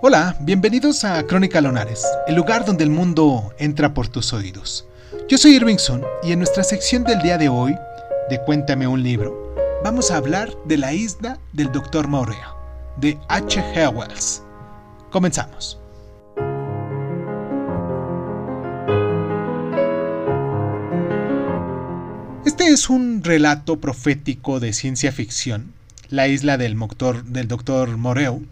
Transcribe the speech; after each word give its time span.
Hola, 0.00 0.36
bienvenidos 0.38 1.02
a 1.02 1.20
Crónica 1.24 1.60
Lonares, 1.60 2.06
el 2.28 2.36
lugar 2.36 2.64
donde 2.64 2.84
el 2.84 2.90
mundo 2.90 3.52
entra 3.58 3.94
por 3.94 4.06
tus 4.06 4.32
oídos. 4.32 4.86
Yo 5.28 5.36
soy 5.36 5.56
Irvingson 5.56 6.04
y 6.22 6.30
en 6.30 6.38
nuestra 6.38 6.62
sección 6.62 7.02
del 7.02 7.20
día 7.20 7.36
de 7.36 7.48
hoy, 7.48 7.74
de 8.30 8.40
Cuéntame 8.44 8.86
un 8.86 9.02
libro, 9.02 9.56
vamos 9.82 10.12
a 10.12 10.18
hablar 10.18 10.50
de 10.66 10.76
la 10.76 10.92
isla 10.92 11.40
del 11.52 11.72
Dr. 11.72 12.06
Morea, 12.06 12.54
de 12.96 13.18
H. 13.28 13.60
G. 13.74 13.92
Wells. 13.92 14.44
Comenzamos. 15.10 15.80
Este 22.46 22.68
es 22.68 22.88
un 22.88 23.24
relato 23.24 23.80
profético 23.80 24.60
de 24.60 24.72
ciencia 24.74 25.10
ficción, 25.10 25.72
la 26.08 26.28
isla 26.28 26.56
del, 26.56 26.78
del 27.24 27.48
Dr. 27.48 27.96
Moreau, 27.96 28.44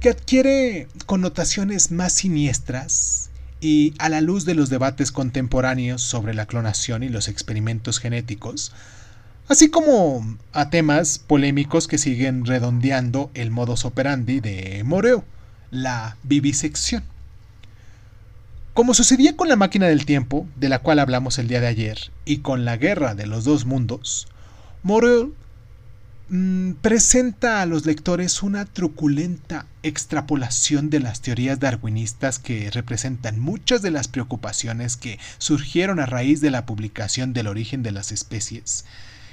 que 0.00 0.10
adquiere 0.10 0.88
connotaciones 1.06 1.90
más 1.90 2.12
siniestras 2.12 3.30
y 3.60 3.94
a 3.98 4.08
la 4.08 4.20
luz 4.20 4.44
de 4.44 4.54
los 4.54 4.70
debates 4.70 5.10
contemporáneos 5.10 6.02
sobre 6.02 6.34
la 6.34 6.46
clonación 6.46 7.02
y 7.02 7.08
los 7.08 7.26
experimentos 7.26 7.98
genéticos, 7.98 8.72
así 9.48 9.68
como 9.68 10.36
a 10.52 10.70
temas 10.70 11.18
polémicos 11.18 11.88
que 11.88 11.98
siguen 11.98 12.44
redondeando 12.44 13.30
el 13.34 13.50
modus 13.50 13.84
operandi 13.84 14.38
de 14.40 14.82
Moreo, 14.84 15.24
la 15.70 16.16
vivisección. 16.22 17.02
Como 18.74 18.94
sucedía 18.94 19.36
con 19.36 19.48
la 19.48 19.56
máquina 19.56 19.88
del 19.88 20.06
tiempo, 20.06 20.46
de 20.54 20.68
la 20.68 20.78
cual 20.78 21.00
hablamos 21.00 21.38
el 21.40 21.48
día 21.48 21.60
de 21.60 21.66
ayer, 21.66 22.12
y 22.24 22.38
con 22.38 22.64
la 22.64 22.76
guerra 22.76 23.16
de 23.16 23.26
los 23.26 23.42
dos 23.44 23.64
mundos, 23.64 24.28
Moreo 24.84 25.32
Mm, 26.30 26.72
presenta 26.82 27.62
a 27.62 27.66
los 27.66 27.86
lectores 27.86 28.42
una 28.42 28.66
truculenta 28.66 29.64
extrapolación 29.82 30.90
de 30.90 31.00
las 31.00 31.22
teorías 31.22 31.58
darwinistas 31.58 32.38
que 32.38 32.70
representan 32.70 33.40
muchas 33.40 33.80
de 33.80 33.90
las 33.90 34.08
preocupaciones 34.08 34.98
que 34.98 35.18
surgieron 35.38 36.00
a 36.00 36.06
raíz 36.06 36.42
de 36.42 36.50
la 36.50 36.66
publicación 36.66 37.32
del 37.32 37.46
origen 37.46 37.82
de 37.82 37.92
las 37.92 38.12
especies, 38.12 38.84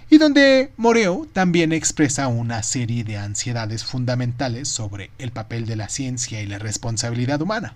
y 0.09 0.19
donde 0.19 0.71
Moreo 0.77 1.27
también 1.33 1.73
expresa 1.73 2.29
una 2.29 2.63
serie 2.63 3.03
de 3.03 3.17
ansiedades 3.17 3.83
fundamentales 3.83 4.69
sobre 4.69 5.11
el 5.17 5.31
papel 5.31 5.65
de 5.65 5.75
la 5.75 5.89
ciencia 5.89 6.41
y 6.41 6.45
la 6.45 6.59
responsabilidad 6.59 7.41
humana. 7.41 7.73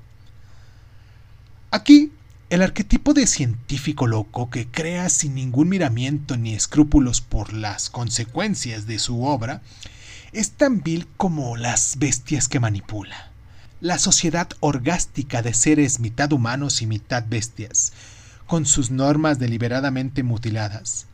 Aquí 1.71 2.13
el 2.49 2.63
arquetipo 2.63 3.13
de 3.13 3.27
científico 3.27 4.07
loco 4.07 4.49
que 4.49 4.67
crea 4.67 5.09
sin 5.09 5.35
ningún 5.35 5.69
miramiento 5.69 6.35
ni 6.35 6.55
escrúpulos 6.55 7.21
por 7.21 7.53
las 7.53 7.91
consecuencias 7.91 8.87
de 8.87 8.97
su 8.97 9.23
obra 9.23 9.61
es 10.31 10.51
tan 10.51 10.81
vil 10.81 11.07
como 11.15 11.57
las 11.57 11.97
bestias 11.99 12.47
que 12.47 12.59
manipula. 12.59 13.31
La 13.81 13.99
sociedad 13.99 14.49
orgástica 14.61 15.43
de 15.43 15.53
seres 15.53 15.99
mitad 15.99 16.31
humanos 16.31 16.81
y 16.81 16.87
mitad 16.87 17.23
bestias, 17.27 17.93
con 18.47 18.65
sus 18.65 18.89
normas 18.89 19.37
deliberadamente 19.37 20.23
mutiladas. 20.23 21.05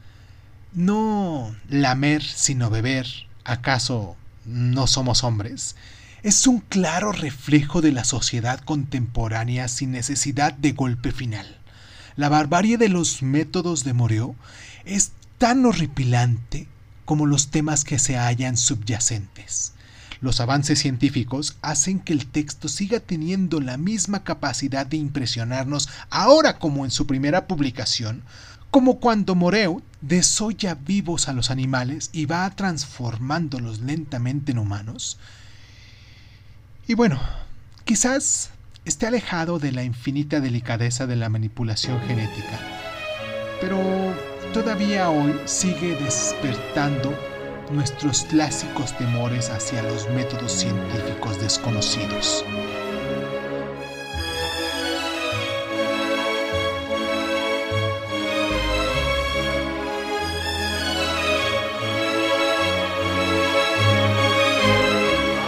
No 0.73 1.53
lamer 1.67 2.23
sino 2.23 2.69
beber, 2.69 3.07
¿acaso 3.43 4.15
no 4.45 4.87
somos 4.87 5.25
hombres? 5.25 5.75
Es 6.25 6.47
un 6.47 6.59
claro 6.59 7.11
reflejo 7.11 7.81
de 7.81 7.91
la 7.91 8.03
sociedad 8.03 8.59
contemporánea 8.61 9.67
sin 9.67 9.91
necesidad 9.91 10.53
de 10.53 10.71
golpe 10.71 11.11
final. 11.11 11.45
La 12.15 12.29
barbarie 12.29 12.79
de 12.79 12.89
los 12.89 13.21
métodos 13.21 13.83
de 13.83 13.93
Moreau 13.93 14.35
es 14.85 15.11
tan 15.37 15.63
horripilante 15.67 16.67
como 17.05 17.27
los 17.27 17.51
temas 17.51 17.83
que 17.83 17.99
se 17.99 18.17
hallan 18.17 18.57
subyacentes. 18.57 19.73
Los 20.19 20.39
avances 20.39 20.79
científicos 20.79 21.57
hacen 21.61 21.99
que 21.99 22.13
el 22.13 22.25
texto 22.25 22.69
siga 22.69 22.99
teniendo 22.99 23.59
la 23.61 23.77
misma 23.77 24.23
capacidad 24.23 24.87
de 24.87 24.97
impresionarnos 24.97 25.89
ahora 26.09 26.57
como 26.57 26.85
en 26.85 26.91
su 26.91 27.05
primera 27.05 27.45
publicación, 27.45 28.23
como 28.71 28.99
cuando 28.99 29.35
Moreau 29.35 29.83
desolla 30.01 30.73
vivos 30.73 31.27
a 31.27 31.33
los 31.33 31.51
animales 31.51 32.09
y 32.13 32.25
va 32.25 32.49
transformándolos 32.49 33.81
lentamente 33.81 34.53
en 34.53 34.57
humanos, 34.57 35.19
y 36.87 36.93
bueno, 36.93 37.19
quizás 37.83 38.51
esté 38.85 39.07
alejado 39.07 39.57
de 39.57 39.71
la 39.71 39.83
infinita 39.83 40.39
delicadeza 40.39 41.07
de 41.07 41.15
la 41.15 41.29
manipulación 41.29 41.99
genética, 42.01 42.59
pero 43.59 43.79
todavía 44.53 45.09
hoy 45.09 45.33
sigue 45.45 45.95
despertando 45.95 47.17
nuestros 47.71 48.25
clásicos 48.25 48.95
temores 48.97 49.49
hacia 49.49 49.81
los 49.81 50.07
métodos 50.11 50.51
científicos 50.51 51.41
desconocidos. 51.41 52.45